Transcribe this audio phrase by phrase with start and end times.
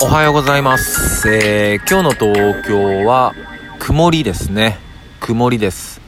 [0.00, 3.34] おはようございます、えー今日の東京は
[3.80, 4.78] 曇りですね。
[5.18, 6.00] 曇りです、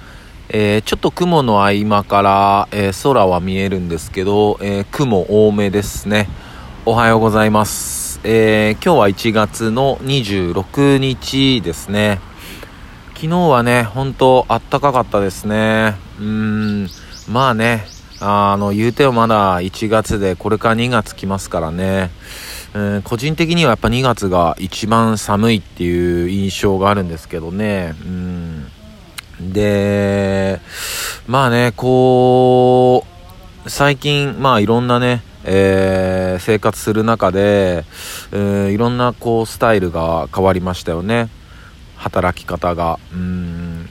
[0.48, 6.28] えーちょっと雲の合間から、えー空は見えるんですけど、えー雲多めですね。
[6.86, 12.20] おはようございます、えー今日は1月の26日ですね。
[13.14, 15.96] 昨日はね本当あったかかったですね。
[16.20, 16.88] うん
[17.28, 17.86] まあね
[18.24, 22.10] あの言うてもまだ1月でこれから2月来ますからね。
[22.72, 27.94] うん個人的にはやっぱ2月が一番寒いっていう印象があるんですけどね。
[28.00, 28.66] うん。
[29.40, 30.60] で
[31.26, 33.04] まあねこ
[33.66, 37.84] う最近まあいろんなねえー生活する中で、
[38.30, 41.28] えーいろんなこうスタイルが変わりましたよね。
[41.96, 43.00] 働き方が。
[43.12, 43.88] うん。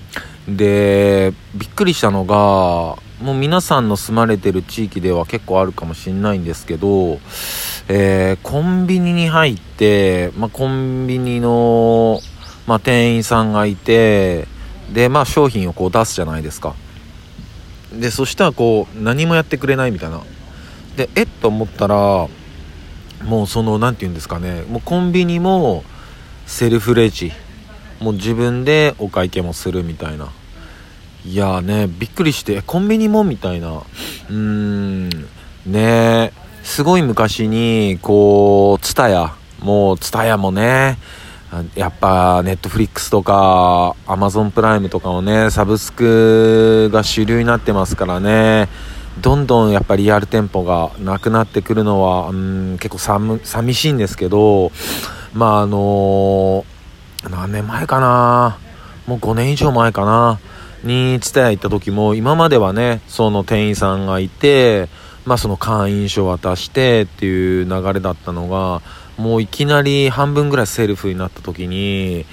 [0.48, 7.20] でびっくりしたのがもう皆さんの住まれてる地域では結構あるかもしれないんですけど、
[7.88, 12.20] えーコンビニに入って、まあ、コンビニの、
[12.66, 14.48] まあ、店員さんがいて
[14.92, 16.76] で、まあ、商品をこう出すじゃないですか。
[17.94, 20.22] でそしたらこう何もやってくれないみたいな。
[20.96, 21.28] でえっ？
[21.28, 22.28] と思ったら
[23.24, 24.64] もうその何て言うんですかね。
[24.64, 25.84] もうコンビニも
[26.48, 27.32] セルフレジ。
[28.00, 30.30] もう自分でお会計もするみたいな。
[31.26, 33.70] いやーねびっくりしてコンビニもみたいな。
[33.74, 35.10] うーん
[35.66, 39.34] ねすごい昔にこうツタヤ。
[39.62, 40.98] もうツタヤもね
[41.76, 48.70] やっぱネットフリックスとかアマゾンプライムとかもねサブスクが主流になってますからね。
[49.20, 54.72] どんどんやっぱリアル店舗がなくなってくるのはうん結構寒寂しいんですけど
[55.34, 56.66] まああの
[57.30, 58.58] 何年前かな。
[59.06, 60.40] もう5年以上前かな。
[60.84, 64.90] に蔦屋行った時も今まではねその店員さんがいて
[65.26, 68.82] まあその会員証渡してっていう流れだったのが
[69.18, 72.26] もういきなり半分ぐらいセルフになった時に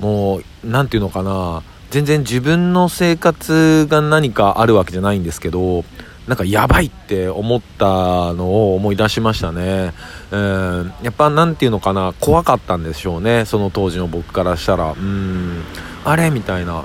[0.00, 5.84] もう何て言うのかな全然自分の生活が何かあるわけじゃないんですけど
[6.26, 9.92] なんかやばいって思ったのを思い出しましたね。
[10.30, 14.92] うん、やっぱなんていうのかな、怖かったんでしょうね、その当時の僕からしたら。
[14.92, 15.64] うん、
[16.04, 16.30] あれ？
[16.30, 16.84] みたいな。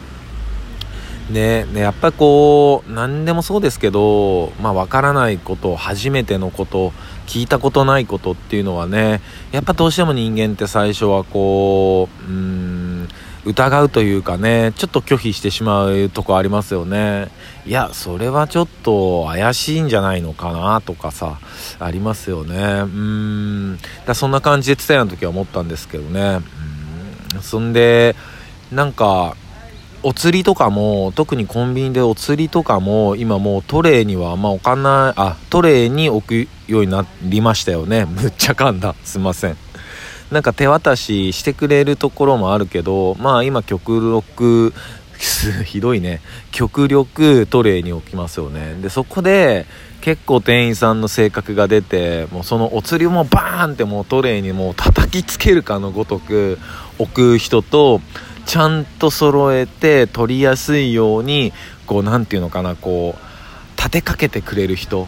[1.30, 6.94] ねやっぱりこう何でもそうですけどまあ分からないこと初めてのこと
[7.26, 9.22] 聞いたことないことっていうのはね
[9.52, 13.08] やっぱどうしても人間って最初はこううん
[13.46, 17.30] 疑うというかねちょっと拒否してしまうとこありますよね。
[17.66, 21.40] いやそれはちょっと怪しいんじゃないのかなとかさ
[21.80, 22.58] ありますよね。
[22.58, 23.80] うん。
[24.06, 26.42] だそんな感じで伝えの時は思ったんですけどね。
[27.36, 27.42] うん。
[27.42, 28.18] そんで
[28.72, 29.38] なんか
[30.08, 38.06] お釣りとかも特にコンビニでお釣りとかも今もうトレーにはあんま置かないあトレーに置くようになりましたよね。
[38.16, 38.96] むっちゃ噛んだ。
[39.04, 39.58] すいません。
[40.32, 44.74] なんか手渡ししてくれるところもあるけどまあ今極力
[45.66, 46.22] ひどいね。
[46.52, 48.78] 極力トレーに置きますよね。
[48.82, 49.66] でそこで
[50.00, 56.60] 結構店員さんの性格が出てもうそのお釣りもバーンってもうトレーにもう叩きつけるかのごとく
[56.98, 58.00] 置く人と
[58.48, 61.54] ちゃんと揃えて取りやすいように
[61.86, 65.08] こう何て言うのかなこう立てかけてくれる人。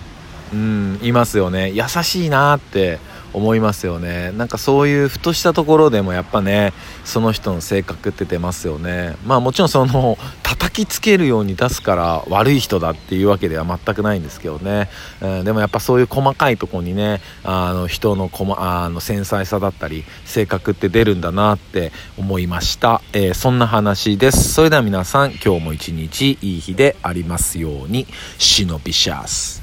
[0.51, 1.71] うんいますよね。
[1.71, 2.99] 優しいなって
[3.33, 4.31] 思いますよね。
[4.31, 6.73] なんかそういうふとしたところでもやっぱね
[7.03, 9.15] その人の性格って出ますよね。
[9.25, 14.89] まあもちろんその叩きつけるように出すから悪い人だっていうわけでは全くないんですけどね、
[15.21, 24.51] うん、でもやっぱそういう細かいとこにねあの人のこ、ま、あの繊細さだったり性格って出るんだなって思いました、えーそんな話です。
[24.53, 28.05] それでは皆さん今日も一日いい日でありますように。
[28.37, 29.58] シノビシャース。